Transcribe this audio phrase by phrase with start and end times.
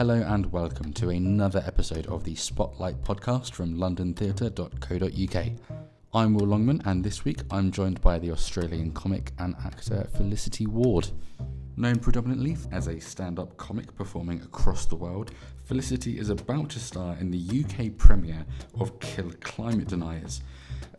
[0.00, 5.52] Hello and welcome to another episode of the Spotlight podcast from londontheatre.co.uk.
[6.14, 10.66] I'm Will Longman, and this week I'm joined by the Australian comic and actor Felicity
[10.66, 11.10] Ward.
[11.76, 15.32] Known predominantly as a stand up comic performing across the world,
[15.64, 18.46] Felicity is about to star in the UK premiere
[18.80, 20.40] of Kill Climate Deniers,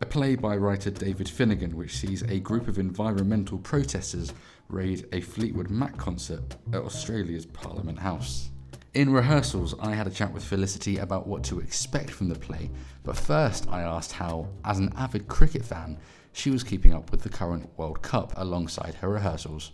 [0.00, 4.32] a play by writer David Finnigan which sees a group of environmental protesters
[4.68, 8.52] raid a Fleetwood Mac concert at Australia's Parliament House.
[8.94, 12.70] In rehearsals, I had a chat with Felicity about what to expect from the play,
[13.04, 15.96] but first I asked how, as an avid cricket fan,
[16.34, 19.72] she was keeping up with the current World Cup alongside her rehearsals.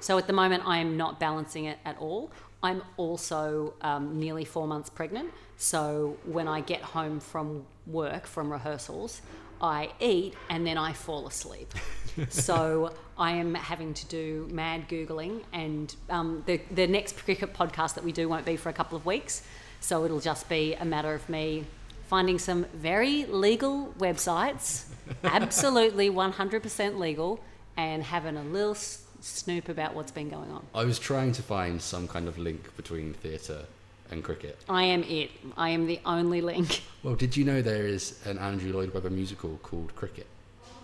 [0.00, 2.32] So at the moment, I am not balancing it at all.
[2.60, 5.30] I'm also um, nearly four months pregnant.
[5.56, 9.22] So when I get home from work, from rehearsals,
[9.64, 11.72] I eat and then I fall asleep.
[12.28, 17.94] so I am having to do mad Googling, and um, the, the next cricket podcast
[17.94, 19.42] that we do won't be for a couple of weeks.
[19.80, 21.64] So it'll just be a matter of me
[22.08, 24.84] finding some very legal websites,
[25.24, 27.40] absolutely 100% legal,
[27.78, 30.66] and having a little snoop about what's been going on.
[30.74, 33.64] I was trying to find some kind of link between theatre
[34.10, 34.58] and cricket.
[34.68, 35.30] I am it.
[35.56, 36.82] I am the only link.
[37.04, 40.26] Well, did you know there is an Andrew Lloyd Webber musical called Cricket?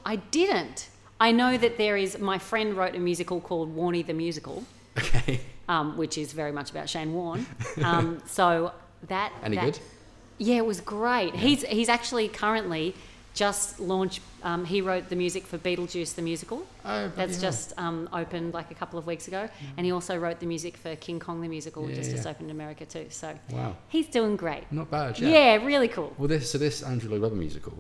[0.05, 0.91] I didn't.
[1.19, 2.19] I know that there is.
[2.19, 4.65] My friend wrote a musical called Warnie the Musical.
[4.99, 5.41] Okay.
[5.69, 7.47] Um, which is very much about Shane Warne.
[7.85, 8.73] Um, so
[9.07, 9.33] that.
[9.43, 9.79] Any that, good?
[10.39, 11.33] Yeah, it was great.
[11.33, 11.41] Yeah.
[11.41, 12.95] He's he's actually currently
[13.35, 14.21] just launched.
[14.43, 16.67] Um, he wrote the music for Beetlejuice the musical.
[16.85, 17.49] Oh, that's yeah.
[17.49, 19.67] just um, opened like a couple of weeks ago, mm.
[19.77, 22.51] and he also wrote the music for King Kong the musical, which yeah, just opened
[22.51, 23.07] in America too.
[23.11, 24.71] So wow, he's doing great.
[24.71, 25.19] Not bad.
[25.19, 26.15] Yeah, yeah really cool.
[26.19, 27.75] Well, this so this Andrew Lloyd Webber musical.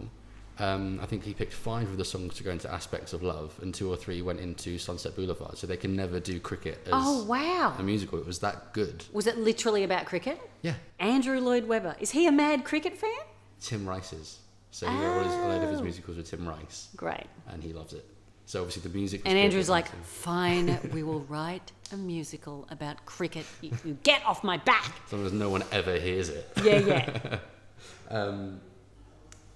[0.58, 3.58] Um, I think he picked five of the songs to go into aspects of love,
[3.62, 5.56] and two or three went into Sunset Boulevard.
[5.56, 8.18] So they can never do cricket as oh wow a musical.
[8.18, 9.04] It was that good.
[9.12, 10.38] Was it literally about cricket?
[10.60, 10.74] Yeah.
[10.98, 13.10] Andrew Lloyd Webber is he a mad cricket fan?
[13.60, 14.38] Tim Rice is.
[14.70, 15.16] So he oh.
[15.16, 16.88] wrote a load of his musicals with Tim Rice.
[16.96, 17.26] Great.
[17.48, 18.04] And he loves it.
[18.46, 19.22] So obviously the music.
[19.24, 23.46] And Andrew's like, fine, we will write a musical about cricket.
[23.60, 24.92] You, you get off my back.
[25.06, 26.50] As long as no one ever hears it.
[26.64, 27.38] Yeah, yeah.
[28.10, 28.60] um,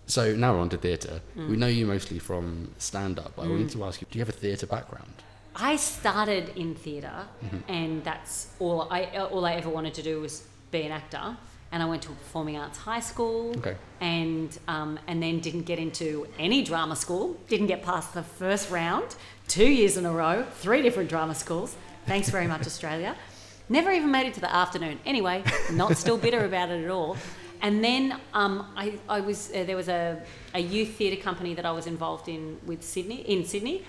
[0.06, 1.20] so now we're on to theatre.
[1.36, 1.48] Mm.
[1.48, 3.46] We know you mostly from stand up, but mm.
[3.46, 5.12] I wanted to ask you do you have a theatre background?
[5.56, 7.58] I started in theater mm-hmm.
[7.72, 11.36] and that's all I, all I ever wanted to do was be an actor
[11.74, 13.76] and I went to a performing arts high school, okay.
[14.00, 17.36] and um, and then didn't get into any drama school.
[17.48, 19.16] Didn't get past the first round,
[19.48, 21.74] two years in a row, three different drama schools.
[22.06, 23.16] Thanks very much, Australia.
[23.68, 25.00] Never even made it to the afternoon.
[25.04, 25.42] Anyway,
[25.72, 27.16] not still bitter about it at all.
[27.60, 30.22] And then um, I, I was uh, there was a,
[30.54, 33.84] a youth theatre company that I was involved in with Sydney in Sydney,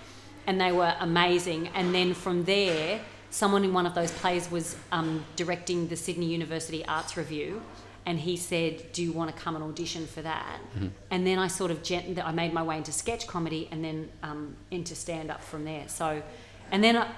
[0.48, 1.68] and they were amazing.
[1.76, 3.02] And then from there
[3.36, 7.62] someone in one of those plays was um, directing the Sydney University Arts Revue,
[8.06, 10.88] and he said, "Do you want to come and audition for that?" Mm-hmm.
[11.12, 14.10] And then I sort of gent- I made my way into sketch comedy, and then
[14.24, 15.84] um, into stand up from there.
[15.88, 16.24] So,
[16.72, 17.12] and then I,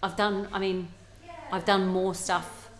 [0.00, 0.48] I've done.
[0.52, 0.88] I mean,
[1.50, 2.70] I've done more stuff.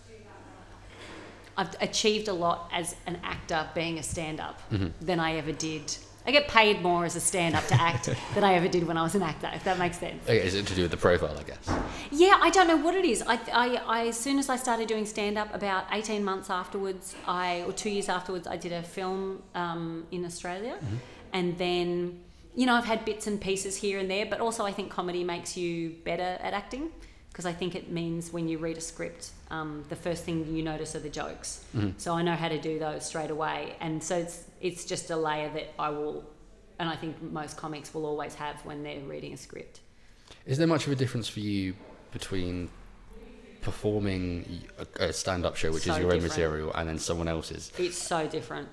[1.57, 4.89] I've achieved a lot as an actor being a stand up mm-hmm.
[5.05, 8.45] than I ever did I get paid more as a stand up to act than
[8.45, 10.23] I ever did when I was an actor, if that makes sense.
[10.25, 11.71] Okay, is it to do with the profile, I guess?
[12.11, 13.23] Yeah, I don't know what it is.
[13.27, 17.15] I, I, I as soon as I started doing stand up, about 18 months afterwards,
[17.27, 20.77] I, or two years afterwards, I did a film um, in Australia.
[20.77, 20.97] Mm-hmm.
[21.35, 22.21] And then,
[22.55, 25.25] you know, I've had bits and pieces here and there, but also I think comedy
[25.25, 26.91] makes you better at acting
[27.35, 30.63] because I think it means when you read a script, um, the first thing you
[30.63, 31.65] notice are the jokes.
[31.77, 31.95] Mm.
[31.97, 35.17] So I know how to do those straight away, and so it's it's just a
[35.17, 36.25] layer that I will,
[36.79, 39.81] and I think most comics will always have when they're reading a script.
[40.47, 41.75] Is there much of a difference for you
[42.13, 42.71] between
[43.63, 44.63] performing
[45.01, 46.23] a, stand-up show, which so is your different.
[46.23, 47.73] own material, and then someone else's?
[47.79, 48.69] It's so different.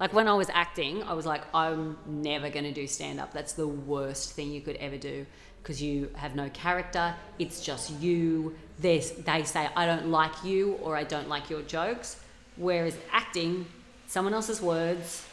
[0.00, 3.34] Like when I was acting, I was like, I'm never going to do stand up.
[3.34, 5.26] That's the worst thing you could ever do
[5.62, 7.14] because you have no character.
[7.38, 8.56] It's just you.
[8.78, 12.20] They're, they say, I don't like you or I don't like your jokes.
[12.56, 13.66] Whereas acting,
[14.06, 15.26] someone else's words,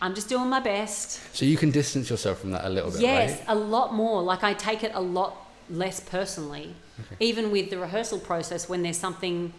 [0.00, 1.20] I'm just doing my best.
[1.34, 3.44] So you can distance yourself from that a little bit, yes, right?
[3.48, 4.22] a lot more.
[4.22, 5.36] Like I take it a lot
[5.68, 6.74] less personally.
[7.00, 7.16] Okay.
[7.20, 9.52] Even with the rehearsal process, when there's something,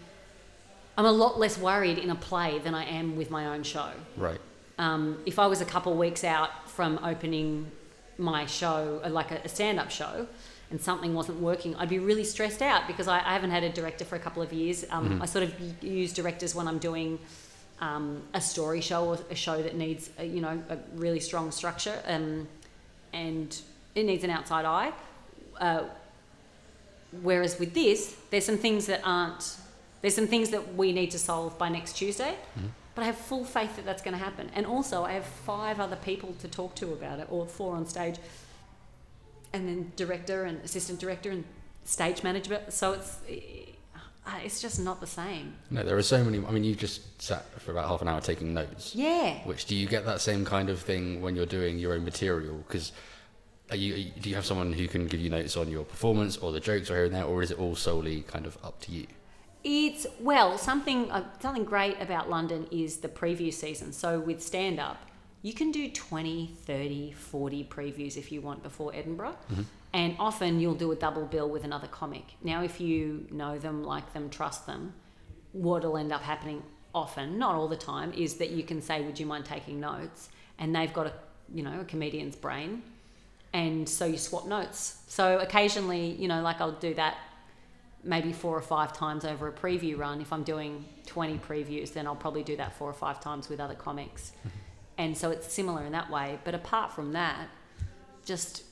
[0.97, 3.91] I'm a lot less worried in a play than I am with my own show.
[4.17, 4.39] Right.
[4.77, 7.71] Um, if I was a couple weeks out from opening
[8.17, 10.27] my show, uh, like a, stand up show,
[10.69, 13.69] and something wasn't working, I'd be really stressed out because I, I haven't had a
[13.69, 14.85] director for a couple of years.
[14.89, 15.21] Um, mm-hmm.
[15.21, 17.19] I sort of use directors when I'm doing
[17.81, 21.51] um, a story show or a show that needs, a, you know, a really strong
[21.51, 22.47] structure um,
[23.11, 23.61] and
[23.95, 24.93] it needs an outside eye.
[25.59, 25.83] Uh,
[27.21, 29.57] whereas with this, there's some things that aren't
[30.01, 32.33] There's some things that we need to solve by next Tuesday,
[32.95, 34.49] but I have full faith that that's going to happen.
[34.53, 37.85] And also, I have five other people to talk to about it, or four on
[37.87, 38.17] stage,
[39.53, 41.43] and then director and assistant director and
[41.83, 42.61] stage manager.
[42.69, 43.17] So it's
[44.43, 45.55] it's just not the same.
[45.71, 46.37] No, there are so many.
[46.45, 48.95] I mean, you just sat for about half an hour taking notes.
[48.95, 49.39] Yeah.
[49.45, 52.57] Which do you get that same kind of thing when you're doing your own material?
[52.67, 52.91] Because
[53.71, 55.83] are you, are you- do you have someone who can give you notes on your
[55.83, 58.57] performance or the jokes or here and there, or is it all solely kind of
[58.63, 59.07] up to you?
[59.63, 63.93] It's well, something uh, something great about London is the preview season.
[63.93, 64.97] So with stand up,
[65.41, 69.37] you can do 20, 30, 40 previews if you want before Edinburgh.
[69.93, 72.23] And often you'll do a double bill with another comic.
[72.41, 74.93] Now if you know them, like them, trust them,
[75.51, 76.63] what'll end up happening
[76.93, 80.29] often, not all the time, is that you can say, "Would you mind taking notes?"
[80.57, 81.13] and they've got a
[81.53, 82.83] you know, a comedian's brain.
[83.53, 85.01] And so you swap notes.
[85.07, 87.17] So occasionally, you know, like I'll do that
[88.03, 90.21] maybe four or five times over a preview run.
[90.21, 93.59] If I'm doing 20 previews, then I'll probably do that four or five times with
[93.59, 94.31] other comics.
[94.97, 96.39] And so it's similar in that way.
[96.43, 97.47] But apart from that,
[98.25, 98.63] just,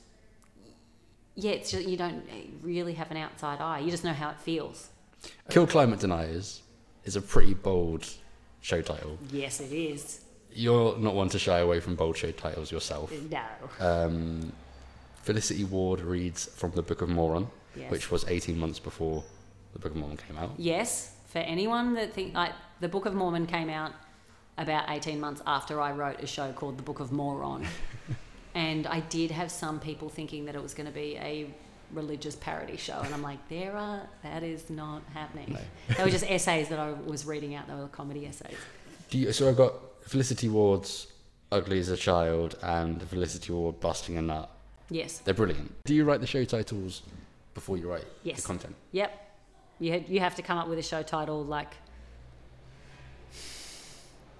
[1.34, 2.24] yeah, it's just, you don't
[2.62, 3.80] really have an outside eye.
[3.80, 4.88] You just know how it feels.
[5.48, 6.62] Kill Climate Deniers
[7.04, 8.06] is a pretty bold
[8.60, 9.18] show title.
[9.30, 10.20] Yes, it is.
[10.52, 13.12] You're not one to shy away from bold show titles yourself.
[13.30, 13.44] No.
[13.78, 14.52] Um,
[15.22, 17.90] Felicity Ward reads from the Book of Moron, Yes.
[17.90, 19.22] which was 18 months before
[19.72, 20.50] the Book of Mormon came out.
[20.56, 23.92] Yes, for anyone that think like the Book of Mormon came out
[24.58, 27.66] about 18 months after I wrote a show called The Book of Moron.
[28.54, 31.54] and I did have some people thinking that it was going to be a
[31.92, 35.52] religious parody show and I'm like there are that is not happening.
[35.54, 35.94] No.
[35.96, 38.56] they were just essays that I was reading out they were comedy essays.
[39.10, 41.08] Do you, so I've got Felicity Ward's
[41.52, 44.50] Ugly as a Child and Felicity Ward Busting a Nut.
[44.88, 45.18] Yes.
[45.18, 45.72] They're brilliant.
[45.84, 47.02] Do you write the show titles
[47.60, 48.36] before you write Yes.
[48.40, 48.74] the content?
[48.92, 49.10] Yep.
[49.78, 51.72] You you have to come up with a show title like.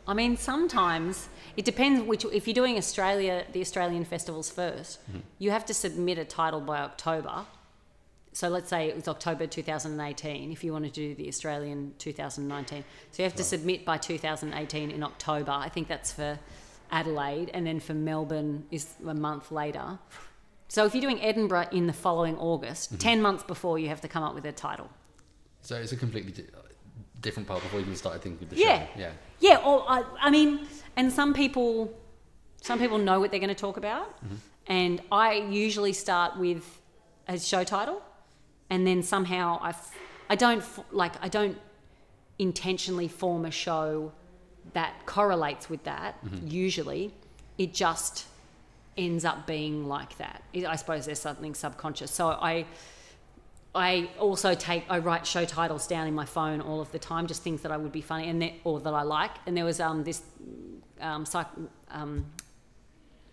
[0.06, 2.25] I mean, sometimes it depends which.
[2.25, 5.19] If you're doing Australia, the Australian festivals 1st mm-hmm.
[5.38, 7.37] you have to submit a title by October.
[8.32, 10.52] So let's say it was October 2018.
[10.52, 14.90] If you want to do the Australian 2019, so you have to submit by 2018
[14.90, 15.52] in October.
[15.66, 16.38] I think that's for
[16.90, 19.99] Adelaide, and then for Melbourne is a month later.
[20.70, 23.00] So if you're doing Edinburgh in the following August, mhm.
[23.00, 24.88] 10 months before, you have to come up with a title.
[25.62, 26.49] So it's a completely di-
[27.20, 28.87] different part before you even started thinking of the Yeah.
[28.87, 28.93] show.
[28.96, 29.12] Yeah.
[29.40, 31.93] Yeah, or I, I mean, and some people,
[32.62, 34.37] some people know what they're going to talk about, mm-hmm.
[34.69, 35.32] and I
[35.64, 36.62] usually start with
[37.26, 38.00] a show title,
[38.70, 39.93] and then somehow I, f-
[40.31, 41.58] I don't f- like I don't
[42.38, 44.12] intentionally form a show
[44.75, 46.25] that correlates with that.
[46.25, 46.46] Mm-hmm.
[46.49, 47.12] Usually,
[47.58, 48.26] it just
[48.96, 50.42] ends up being like that.
[50.54, 52.10] I suppose there's something subconscious.
[52.10, 52.66] So I.
[53.72, 57.28] I also take I write show titles down in my phone all of the time,
[57.28, 59.31] just things that I would be funny and that, or that I like.
[59.46, 60.22] And there was um, this
[61.00, 61.46] um, psych,
[61.88, 62.26] um,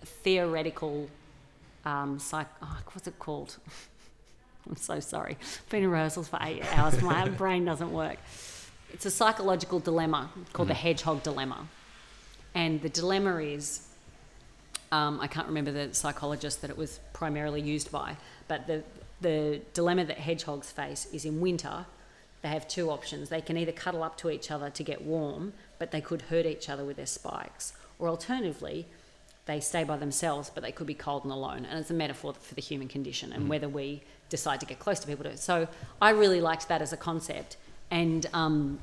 [0.04, 1.10] theoretical
[1.88, 3.58] um, psych, oh, what's it called?
[4.70, 5.38] I'm so sorry.
[5.70, 7.02] Been in rehearsals for eight hours.
[7.02, 8.18] My brain doesn't work.
[8.92, 11.68] It's a psychological dilemma called the hedgehog dilemma,
[12.54, 13.88] and the dilemma is
[14.92, 18.18] um, I can't remember the psychologist that it was primarily used by,
[18.48, 18.84] but the
[19.20, 21.86] the dilemma that hedgehogs face is in winter.
[22.44, 23.30] They have two options.
[23.30, 26.46] They can either cuddle up to each other to get warm, but they could hurt
[26.46, 28.86] each other with their spikes, or alternatively,
[29.48, 31.66] they stay by themselves, but they could be cold and alone.
[31.66, 35.00] And it's a metaphor for the human condition and whether we decide to get close
[35.00, 35.24] to people.
[35.24, 35.38] To.
[35.38, 35.68] So
[36.02, 37.58] I really liked that as a concept,
[37.90, 38.80] and um,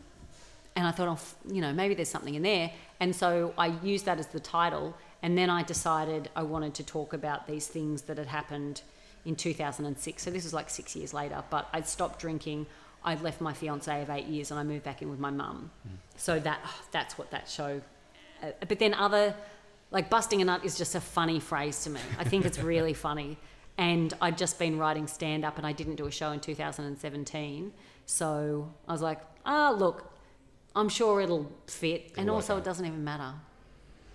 [0.75, 2.73] and I thought, oh, you know, maybe there's something in there.
[2.99, 4.97] And so I used that as the title.
[5.25, 8.83] And then I decided I wanted to talk about these things that had happened
[9.25, 10.23] in 2006.
[10.23, 11.43] So this was like six years later.
[11.49, 12.67] But I'd stopped drinking.
[13.03, 15.71] I'd left my fiance of eight years and I moved back in with my mum.
[16.19, 16.61] So that
[16.93, 17.81] that's what that show.
[18.43, 19.35] Uh, but then other,
[19.91, 22.01] like busting a nut is just a funny phrase to me.
[22.19, 23.39] I think it's really funny.
[23.79, 27.73] And I'd just been writing stand up and I didn't do a show in 2017.
[28.05, 30.13] So I was like, ah, look,
[30.77, 32.13] I'm sure it'll fit.
[32.19, 32.59] and work also, out.
[32.59, 33.33] it doesn't even matter.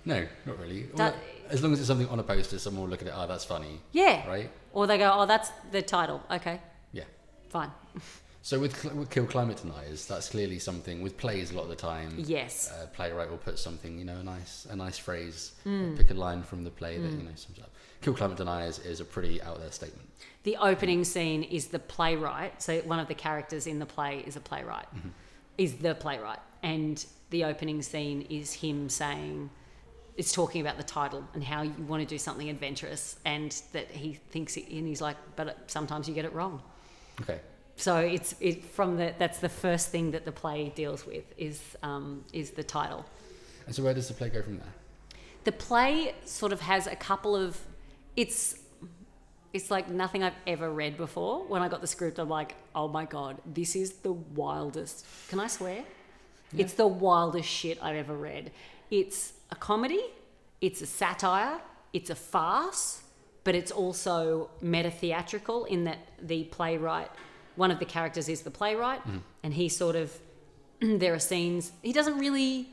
[0.10, 0.84] No, not really.
[0.96, 1.16] That-
[1.50, 3.14] as long as it's something on a poster, someone will look at it.
[3.16, 4.28] Oh, that's funny, Yeah.
[4.28, 4.52] right?
[4.74, 6.22] Or they go, oh, that's the title.
[6.30, 6.60] Okay,
[6.92, 7.06] Yeah.
[7.50, 7.72] fine.
[8.42, 11.76] So with, with Kill Climate Deniers, that's clearly something with plays a lot of the
[11.76, 12.16] time.
[12.18, 12.72] Yes.
[12.82, 15.96] A playwright will put something, you know, a nice a nice phrase, Hmm.
[15.96, 17.20] pick a line from the play that hmm.
[17.20, 17.70] you know sums up.
[18.02, 20.10] Kill Climate Deniers is a pretty out there statement.
[20.44, 22.62] The opening scene is the playwright.
[22.62, 25.10] So one of the characters in the play is a playwright, mm-hmm.
[25.58, 26.40] is the playwright.
[26.64, 29.50] And the opening scene is him saying,
[30.20, 33.90] it's talking about the title and how you want to do something adventurous and that
[33.90, 36.62] he thinks, it, and he's like, but sometimes you get it wrong.
[37.22, 37.40] Okay.
[37.78, 41.62] So it's it from the that's the first thing that the play deals with is
[41.84, 43.06] um, is the title.
[43.66, 44.74] And so where does the play go from there?
[45.46, 47.58] The play sort of has a couple of
[48.18, 48.60] it's
[49.54, 51.46] it's like nothing I've ever read before.
[51.46, 55.06] When I got the script, I'm like, oh my god, this is the wildest.
[55.30, 55.86] Can I swear?
[56.58, 58.52] It's the wildest shit I've ever read.
[58.92, 60.02] It's a comedy,
[60.62, 61.60] it's a satire,
[61.94, 63.02] it's a farce,
[63.44, 67.10] but it's also meta theatrical in that the playwright,
[67.56, 69.02] one of the characters is the playwright,
[69.44, 70.18] and he sort of,
[70.82, 72.68] there are scenes, he doesn't really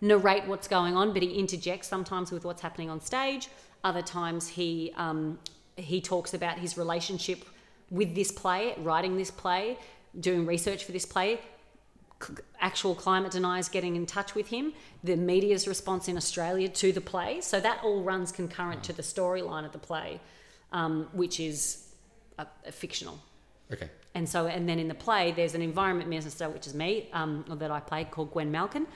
[0.00, 3.48] narrate what's going on, but he interjects sometimes with what's happening on stage.
[3.84, 5.38] Other times he um,
[5.76, 7.44] he talks about his relationship
[7.90, 9.78] with this play, writing this play,
[10.18, 11.40] doing research for this play.
[12.60, 14.72] Actual climate deniers getting in touch with him,
[15.04, 17.40] the media's response in Australia to the play.
[17.40, 20.20] So that all runs concurrent to the storyline of the play,
[20.72, 21.88] um, which is
[22.38, 23.18] uh, fictional.
[23.72, 23.88] Okay.
[24.14, 27.44] And so, and then in the play, there's an environment minister, which is me, um,
[27.48, 28.86] that I play, called Gwen Malkin,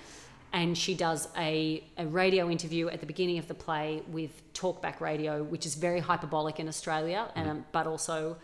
[0.53, 5.01] and she does a, a radio interview at the beginning of the play with Talkback
[5.01, 8.37] Radio, which is very hyperbolic in Australia, and um, but also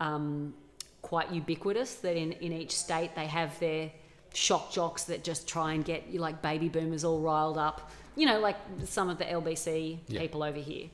[0.00, 0.54] um,
[1.02, 1.96] quite ubiquitous.
[1.96, 3.90] That in in each state they have their
[4.34, 7.90] shock jocks that just try and get you like baby boomers all riled up.
[8.16, 10.20] You know, like some of the LBC Yeah.
[10.20, 10.88] people over here.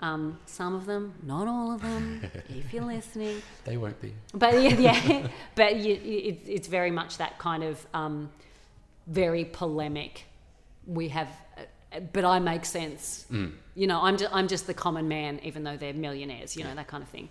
[0.00, 2.22] Um, some of them, not all of them.
[2.48, 4.12] if you're listening, They won't be.
[4.34, 8.30] but yeah, yeah but you, it, it's very much that kind of um,
[9.06, 10.24] very polemic.
[10.86, 13.26] We have, uh, but I make sense.
[13.76, 16.56] You know, I'm just, I'm just the common man, even though they're millionaires.
[16.56, 17.28] You know that kind of thing.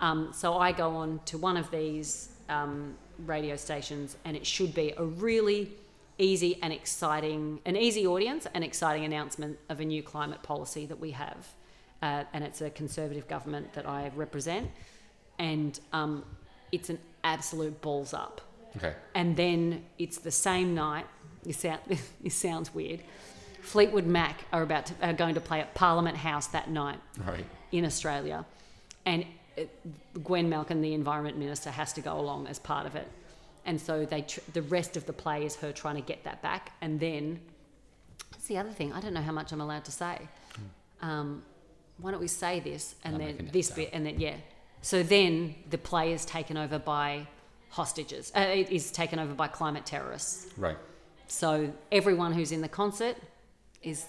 [0.00, 2.94] Um, so I go on to one of these um,
[3.26, 5.70] radio stations, and it should be a really
[6.18, 10.98] easy and exciting, an easy audience, and exciting announcement of a new climate policy that
[11.00, 11.48] we have,
[12.02, 14.70] uh, and it's a conservative government that I represent,
[15.38, 16.24] and um,
[16.72, 18.40] it's an absolute balls up.
[18.76, 18.92] Okay.
[19.14, 21.06] And then it's the same night.
[21.46, 21.80] It, sound,
[22.24, 23.00] it sounds weird.
[23.62, 27.44] Fleetwood Mac are about to, are going to play at Parliament House that night Right.
[27.72, 28.44] in Australia,
[29.06, 29.24] and
[29.56, 29.70] it,
[30.22, 33.08] Gwen Malkin, the Environment Minister, has to go along as part of it.
[33.66, 36.42] And so they tr- the rest of the play is her trying to get that
[36.42, 37.40] back, and then
[38.30, 38.92] that's the other thing.
[38.92, 40.28] I don't know how much I'm allowed to say.
[41.00, 41.42] Um,
[41.98, 44.36] why don't we say this and then this bit and then yeah.
[44.82, 47.26] So then the play is taken over by
[47.70, 48.32] hostages.
[48.36, 50.46] Uh, it is taken over by climate terrorists.
[50.58, 50.76] Right.
[51.26, 53.16] So everyone who's in the concert
[53.82, 54.04] is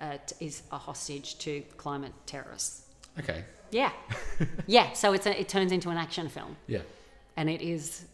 [0.00, 2.86] uh, t- is a hostage to climate terrorists.
[3.18, 3.44] Okay.
[3.74, 3.90] Yeah,
[4.68, 4.92] yeah.
[4.92, 6.82] So it's a, it turns into an action film, Yeah.
[7.36, 8.06] and it is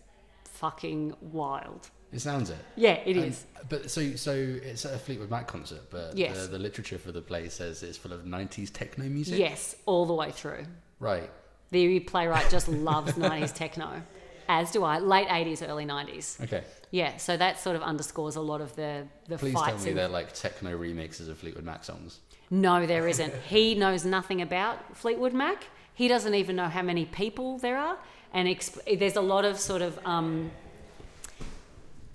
[0.44, 1.90] fucking wild.
[2.12, 2.58] It sounds it.
[2.76, 3.44] Yeah, it And- is.
[3.68, 6.40] But so so it's a Fleetwood Mac concert, but Yes.
[6.46, 9.38] the, the literature for the play says it's full of 90s techno music.
[9.38, 10.64] Yes, all the way through.
[10.98, 11.30] Right.
[11.70, 14.02] The playwright just loves 90s techno,
[14.48, 14.98] as do I.
[14.98, 16.42] Late 80s, early 90s.
[16.44, 16.64] Okay.
[16.90, 19.96] Yeah, so that sort of underscores a lot of the the Please tell me in-
[19.96, 22.18] they're like techno remixes of Fleetwood Mac songs.
[22.50, 23.32] No, there isn't.
[23.48, 25.66] He knows nothing about Fleetwood Mac.
[25.94, 27.96] He doesn't even know how many people there are,
[28.32, 30.50] and exp- there's a lot of sort of um,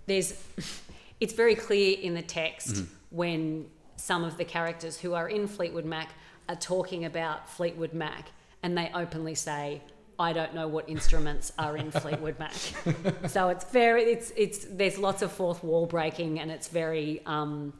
[0.06, 0.34] there's.
[1.22, 5.86] It's very clear in the text when some of the characters who are in Fleetwood
[5.86, 6.10] Mac
[6.50, 9.82] are talking about Fleetwood Mac, and they openly say,
[10.20, 12.54] "I don't know what instruments are in Fleetwood Mac."
[13.30, 17.22] so it's very, it's it's there's lots of fourth wall breaking, and it's very.
[17.25, 17.72] Um,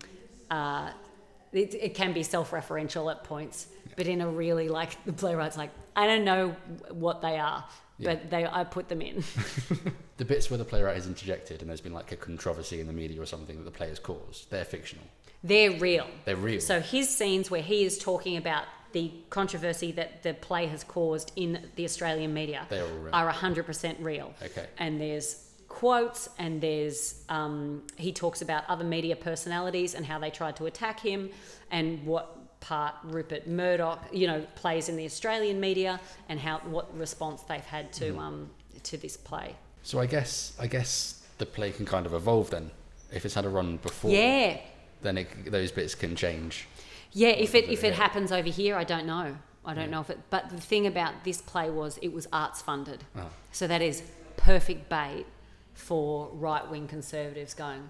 [0.50, 0.92] uh,
[1.56, 5.72] it, it can be self-referential at points, but in a really like the playwright's like,
[5.96, 6.56] I don't know
[6.92, 7.64] what they are,
[8.00, 9.24] but they I put them in.
[10.18, 12.94] The bits where the playwright has interjected and there's been like a controversy in the
[12.94, 15.04] media or something that the play has caused, they're fictional.
[15.44, 16.08] They're real.
[16.24, 16.62] They're real.
[16.62, 21.34] So his scenes where he is talking about the controversy that the play has caused
[21.36, 23.14] in the Australian media They are real.
[23.14, 24.34] are 100% real.
[24.42, 24.68] Okay.
[24.78, 25.45] And there's
[25.76, 30.66] quotes and there's um, he talks about other media personalities and how they tried to
[30.66, 31.30] attack him
[31.70, 36.88] and what part Rupert Murdoch, you know, plays in the Australian media and how what
[36.98, 38.20] response they've had to Mm-hmm.
[38.20, 38.50] um,
[38.84, 39.56] to this play.
[39.84, 42.72] So I guess I guess the play can kind of evolve then.
[43.12, 44.58] If it's had a run before, Yeah.
[45.02, 46.68] then it, those bits can change.
[47.12, 48.04] Yeah, if it if it Yeah.
[48.06, 49.38] happens over here, I don't know.
[49.66, 50.20] I don't know if it.
[50.30, 53.30] But the thing about this play was it was arts funded, Oh.
[53.52, 54.04] so that is
[54.38, 55.26] perfect bait
[55.76, 57.88] for right wing conservatives going,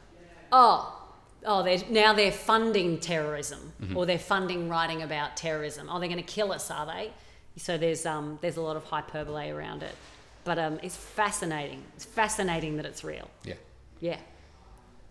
[0.51, 1.01] oh,
[1.46, 5.88] oh, they're now they're funding terrorism or they're funding writing about terrorism.
[5.89, 7.12] Oh, they're going to kill us, are they?
[7.58, 9.96] So there's um there's a lot of hyperbole around it,
[10.44, 11.84] but um it's fascinating.
[11.96, 13.30] It's fascinating that it's real.
[13.46, 13.54] Yeah.
[14.01, 14.18] Yeah.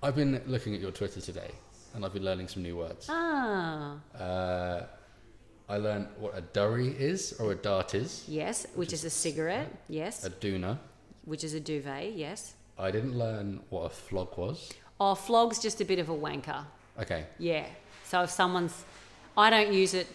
[0.03, 1.51] I've been looking at your Twitter today
[1.95, 3.07] and I've been learning some new words.
[3.09, 4.83] Ah, Uh,
[5.67, 9.71] I learned what a durry is or a dart is, yes, which is a cigarette.
[9.89, 10.23] Yes.
[10.27, 10.79] a doona,
[11.25, 12.53] which is a duvet, yes.
[12.79, 14.73] I didn't learn what a flog was.
[15.01, 16.65] Oh, flog's just a bit of a wanker.
[17.01, 17.27] Okay.
[17.39, 17.67] Yeah.
[18.05, 18.85] So if someone's,
[19.37, 20.07] I don't use it.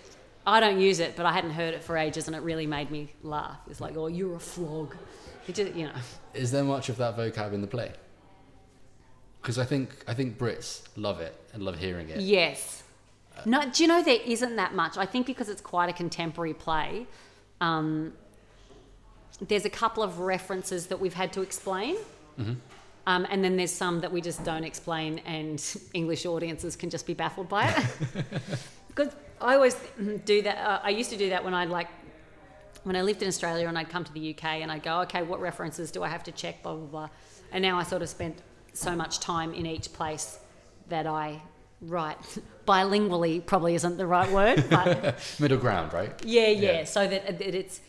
[0.46, 2.90] I don't use it, but I hadn't heard it for ages, and it really made
[2.90, 3.60] me laugh.
[3.70, 4.96] It's like, oh, you're a flog.
[5.48, 5.94] It just, you know.
[6.34, 7.92] Is there much of that vocab in the play?
[9.42, 12.20] Because I think I think Brits love it and love hearing it.
[12.22, 12.84] Yes.
[13.46, 14.98] No, do you know there isn't that much?
[14.98, 17.08] I think because it's quite a contemporary play,
[17.62, 18.14] um,
[19.40, 21.96] there's a couple of references that we've had to explain.
[23.08, 27.08] Um, and then there's some that we just don't explain, and English audiences can just
[27.08, 28.26] be baffled by it.
[28.90, 29.78] Because I always
[30.26, 30.58] do that.
[30.58, 31.88] Uh, I used to do that when I like
[32.84, 35.22] when I lived in Australia and I'd come to the UK and I'd go, okay,
[35.22, 36.64] what references do I have to check?
[36.64, 37.10] Blah blah blah.
[37.52, 38.42] And now I sort of spent
[38.74, 40.40] so much time in each place
[40.90, 41.42] that I
[41.82, 42.18] write
[42.68, 43.46] bilingually.
[43.46, 46.12] Probably isn't the right word, but Middle ground, right?
[46.26, 46.72] yeah, yeah.
[46.72, 46.84] Yeah.
[46.84, 47.80] So that, that it's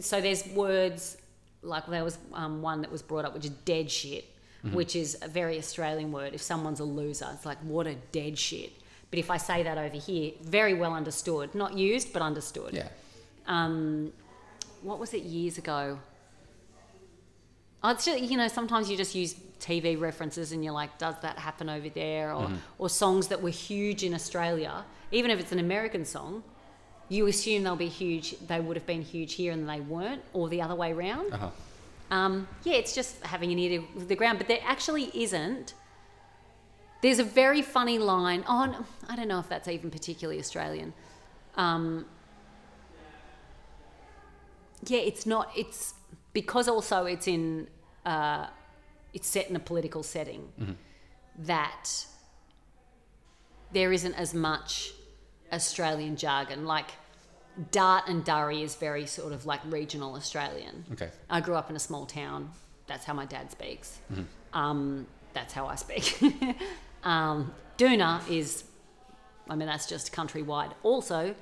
[0.00, 1.16] so there's words
[1.62, 4.24] like there was um, one that was brought up, which is dead shit,
[4.62, 4.76] Mm-hmm.
[4.76, 6.34] which is a very Australian word.
[6.34, 8.72] If someone's a loser, it's like what a dead shit.
[9.08, 12.74] But if I say that over here, very well understood, not used but understood.
[12.74, 12.88] Yeah.
[13.46, 14.12] Um,
[14.82, 15.98] what was it years ago?
[17.82, 21.14] Oh, it's just, you know, sometimes you just use TV references and you're like, does
[21.22, 22.34] that happen over there?
[22.34, 26.42] Or, or songs that were huge in Australia, even if it's an American song,
[27.10, 30.48] you assume they'll be huge, they would have been huge here and they weren't, or
[30.48, 31.34] the other way around.
[31.34, 31.50] Uh huh.
[32.10, 35.74] Um, yeah, it's just having an ear to the ground, but there actually isn't.
[37.02, 38.44] There's a very funny line.
[38.48, 40.92] Oh, I don't know if that's even particularly Australian.
[41.56, 42.06] Um,
[44.86, 45.50] yeah, it's not.
[45.56, 45.94] It's
[46.32, 47.68] because also it's in.
[48.06, 48.46] Uh,
[49.12, 50.48] it's set in a political setting
[51.38, 52.06] that
[53.72, 54.92] there isn't as much
[55.52, 56.64] Australian jargon.
[56.64, 56.90] Like
[57.70, 60.84] Dart and Durry is very sort of like regional Australian.
[60.92, 61.10] Okay.
[61.28, 62.50] I grew up in a small town.
[62.86, 63.98] That's how my dad speaks.
[64.52, 66.20] Um, that's how I speak.
[67.04, 68.64] um, Doona is,
[69.48, 70.72] I mean, that's just countrywide.
[70.82, 71.34] Also,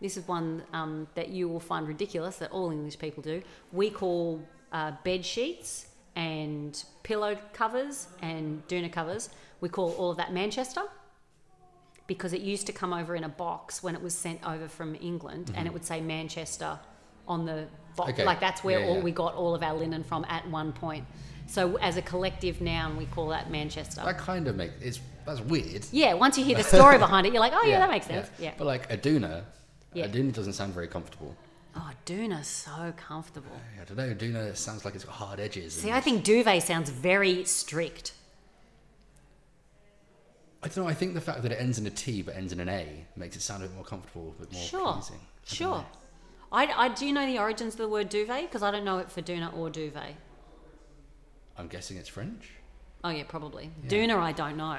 [0.00, 3.42] this is one um, that you will find ridiculous that all English people do.
[3.72, 5.86] We call uh, bed sheets
[6.16, 10.82] and pillow covers and Doona covers, we call all of that Manchester
[12.06, 14.94] because it used to come over in a box when it was sent over from
[15.00, 15.66] England and mm-hmm.
[15.66, 16.78] it would say Manchester
[17.26, 17.66] on the
[17.96, 18.12] box.
[18.12, 18.24] Okay.
[18.24, 19.02] Like that's where Yeah, all yeah.
[19.02, 21.04] we got all of our linen from at one point.
[21.46, 24.02] So as a collective noun, we call that Manchester.
[24.04, 25.84] That kind of makes it's that's weird.
[25.90, 28.30] yeah, once you hear the story behind it, you're like, oh yeah, that makes sense.
[28.38, 28.52] Yeah.
[28.56, 29.44] But like Aduna,
[29.92, 30.06] Yeah.
[30.06, 31.34] Aduna doesn't sound very comfortable.
[31.74, 33.50] Oh, Doona's so comfortable.
[33.80, 34.14] I don't know.
[34.14, 35.74] Aduna sounds like it's got hard edges.
[35.74, 38.12] See, I think duvet sounds very strict.
[40.62, 40.88] I don't know.
[40.88, 43.04] I think the fact that it ends in a T but ends in an A
[43.16, 45.20] makes it sound a bit more comfortable, a bit more Sure, pleasing.
[45.50, 45.86] I sure.
[46.52, 48.98] I, I do you know the origins of the word duvet because I don't know
[48.98, 50.14] it for Doona or duvet.
[51.58, 52.50] I'm guessing it's French.
[53.04, 53.70] Oh yeah, probably.
[53.84, 53.90] Yeah.
[53.90, 54.78] Doona, I don't know.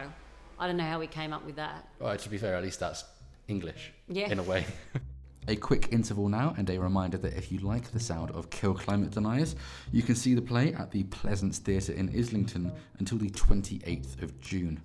[0.60, 1.88] I don't know how we came up with that.
[2.00, 3.04] Well, to be fair, at least that's
[3.48, 3.92] English.
[4.08, 4.30] Yeah.
[4.30, 4.66] In a way.
[5.50, 8.74] A quick interval now, and a reminder that if you like the sound of Kill
[8.74, 9.56] Climate Deniers,
[9.94, 14.38] you can see the play at the Pleasance Theatre in Islington until the 28th of
[14.42, 14.82] June.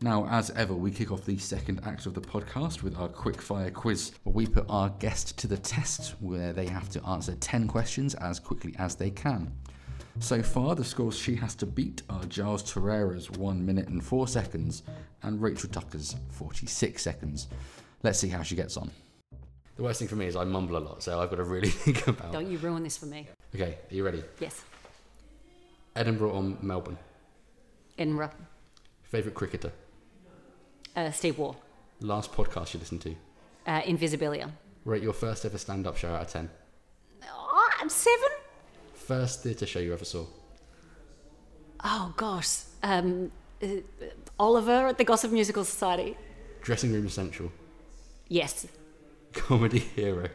[0.00, 3.42] Now, as ever, we kick off the second act of the podcast with our quick
[3.42, 7.34] fire quiz, where we put our guest to the test, where they have to answer
[7.34, 9.52] 10 questions as quickly as they can.
[10.20, 14.26] So far, the scores she has to beat are Giles Terera's 1 minute and 4
[14.26, 14.84] seconds
[15.22, 17.48] and Rachel Tucker's 46 seconds.
[18.02, 18.90] Let's see how she gets on.
[19.76, 21.68] The worst thing for me is I mumble a lot, so I've got to really
[21.84, 22.32] think about.
[22.32, 23.28] Don't you ruin this for me.
[23.54, 24.22] Okay, are you ready?
[24.38, 24.62] Yes.
[25.96, 26.98] Edinburgh or Melbourne?
[27.98, 28.30] Edinburgh.
[29.04, 29.72] Favourite cricketer?
[30.96, 31.54] Uh, Steve Waugh.
[32.00, 33.14] Last podcast you listened to?
[33.66, 34.50] Uh, Invisibilia.
[34.84, 36.50] Rate your first ever stand up show out of 10.
[37.30, 38.28] Oh, I'm seven?
[38.94, 40.24] First theatre show you ever saw?
[41.84, 42.62] Oh, gosh.
[42.82, 43.30] Um,
[43.62, 43.66] uh,
[44.38, 46.16] Oliver at the Gosford Musical Society.
[46.62, 47.50] Dressing Room Essential?
[48.28, 48.66] Yes.
[49.48, 50.28] Comedy Hero?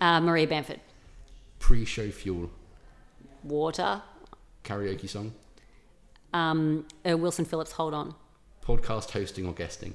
[0.00, 0.80] Uh, Maria Bamford.
[1.58, 2.50] Pre show fuel?
[3.44, 4.02] Water.
[4.64, 5.32] Karaoke song?
[6.32, 8.14] Um, uh, Wilson Phillips, Hold On.
[8.64, 9.94] Podcast hosting or guesting?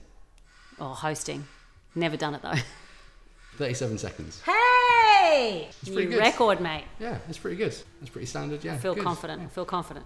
[0.79, 1.45] Or hosting.
[1.95, 2.53] Never done it though.
[3.57, 4.41] 37 seconds.
[4.45, 5.67] Hey!
[5.81, 6.19] It's pretty New good.
[6.19, 6.83] record, mate.
[6.99, 7.75] Yeah, it's pretty good.
[8.01, 8.73] It's pretty standard, yeah.
[8.75, 9.03] I feel good.
[9.03, 9.41] confident.
[9.41, 10.05] I feel confident.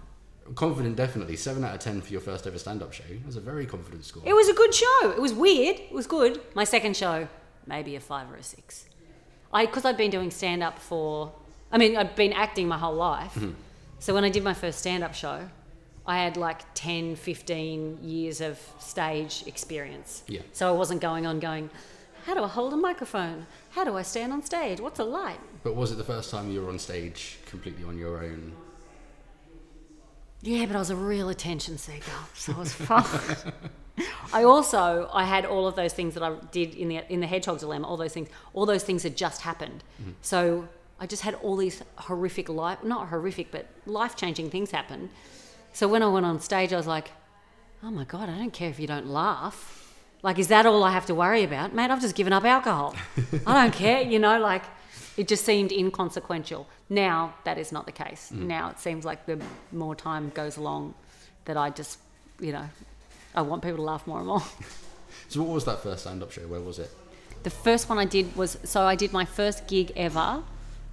[0.54, 1.36] Confident, definitely.
[1.36, 3.04] 7 out of 10 for your first ever stand up show.
[3.24, 4.22] That's a very confident score.
[4.26, 5.12] It was a good show.
[5.14, 5.76] It was weird.
[5.80, 6.40] It was good.
[6.54, 7.28] My second show,
[7.66, 8.86] maybe a five or a six.
[9.52, 11.32] I because I'd been doing stand up for,
[11.70, 13.34] I mean, I'd been acting my whole life.
[13.34, 13.52] Mm-hmm.
[13.98, 15.48] So when I did my first stand up show,
[16.06, 20.24] I had like 10, 15 years of stage experience.
[20.26, 20.40] Yeah.
[20.52, 21.70] So I wasn't going on going,
[22.26, 23.46] how do I hold a microphone?
[23.70, 24.80] How do I stand on stage?
[24.80, 25.40] What's a light?
[25.62, 28.52] But was it the first time you were on stage completely on your own?
[30.40, 33.04] Yeah, but I was a real attention seeker, so it was fun.
[34.32, 37.26] I also I had all of those things that I did in the in the
[37.26, 37.86] Hedgehog Dilemma.
[37.86, 39.84] All those things, all those things had just happened.
[40.00, 40.12] Mm-hmm.
[40.22, 45.10] So I just had all these horrific life, not horrific, but life changing things happen.
[45.72, 47.10] So when I went on stage, I was like,
[47.82, 49.78] oh my god, I don't care if you don't laugh.
[50.22, 51.90] Like, is that all I have to worry about, mate?
[51.90, 52.94] I've just given up alcohol.
[53.46, 54.38] I don't care, you know.
[54.38, 54.62] Like,
[55.16, 56.68] it just seemed inconsequential.
[56.88, 58.30] Now that is not the case.
[58.32, 58.46] Mm.
[58.46, 59.40] Now it seems like the
[59.72, 60.94] more time goes along,
[61.46, 61.98] that I just,
[62.38, 62.68] you know,
[63.34, 64.42] I want people to laugh more and more.
[65.28, 66.42] So, what was that first stand up show?
[66.42, 66.90] Where was it?
[67.42, 70.42] The first one I did was so I did my first gig ever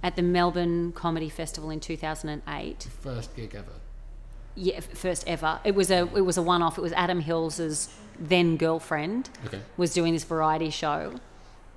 [0.02, 2.88] at the Melbourne Comedy Festival in 2008.
[3.00, 3.72] First gig ever.
[4.54, 5.60] Yeah, first ever.
[5.64, 6.78] It was a it was a one off.
[6.78, 9.60] It was Adam Hills's then girlfriend Okay.
[9.76, 11.14] was doing this variety show,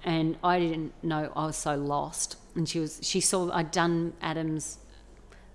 [0.05, 1.31] and I didn't know.
[1.35, 2.99] I was so lost, and she was.
[3.01, 4.77] She saw I'd done Adam's.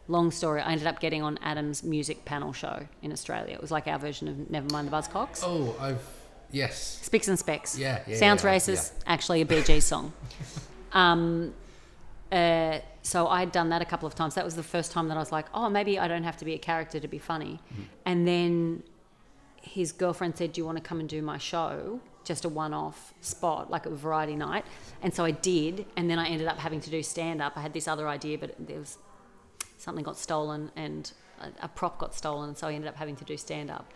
[0.09, 0.63] Long story.
[0.63, 3.55] I ended up getting on Adam's music panel show in Australia.
[3.55, 5.43] It was like our version of Nevermind the Buzzcocks.
[5.45, 6.03] Oh, I've.
[6.51, 7.01] Yes.
[7.03, 7.79] Spicks and Specks.
[7.79, 8.93] Yeah, yeah, Sounds yeah, racist.
[9.07, 10.15] Actually, a Gees song.
[10.93, 11.53] um,
[12.33, 14.35] uh, so I'd done that a couple of times.
[14.35, 16.47] That was the first time that I was like, oh, maybe I don't have to
[16.47, 17.61] be a character to be funny.
[18.07, 18.83] And then
[19.61, 22.01] his girlfriend said, do you want to come and do my show?
[22.25, 24.65] Just a one-off spot, like a variety night.
[25.03, 25.87] And so I did.
[25.97, 27.55] And then I ended up having to do stand-up.
[27.57, 28.99] I had this other idea, but there was
[29.79, 31.11] something got stolen and
[31.41, 32.55] a, a prop got stolen.
[32.55, 33.91] So I ended up having to do stand-up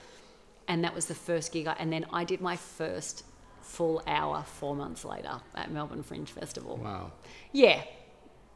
[0.69, 1.67] and that was the first gig.
[1.67, 3.25] I, and then I did my first
[3.61, 6.77] full hour four months later at Melbourne Fringe Festival.
[6.79, 7.13] Wow.
[7.53, 7.83] Yeah,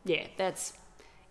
[0.05, 0.73] yeah, that's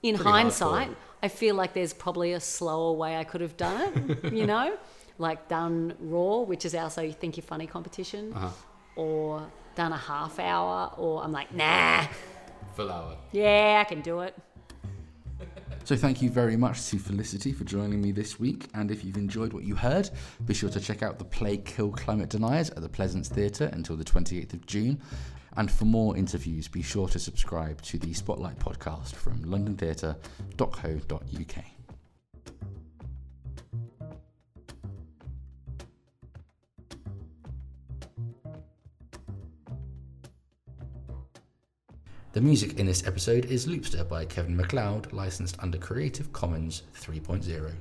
[0.03, 0.89] in Pretty hindsight.
[0.89, 0.95] hardcore.
[1.23, 4.33] I feel like there's probably a slower way I could have done it.
[4.33, 4.77] you know,
[5.17, 8.49] like done raw, which is our so you think you're funny competition, Uh huh.
[8.95, 12.05] or done a half hour, or I'm like, nah,
[12.75, 13.17] Full hour.
[13.31, 14.35] yeah, I can do it.
[15.85, 18.69] So thank you very much to Felicity for joining me this week.
[18.73, 20.09] And if you've enjoyed what you heard,
[20.45, 23.95] be sure to check out the play Kill Climate Deniers at the Pleasance Theatre until
[23.95, 24.99] the 28th of June.
[25.57, 31.74] And for more interviews, be sure to subscribe to the Spotlight podcast from londontheatre.co.uk.
[42.35, 47.71] The music in this episode is Loopster by Kevin MacLeod, licensed under Creative Commons 3.0.